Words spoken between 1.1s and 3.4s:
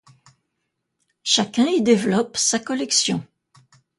Chacun y développe sa collection.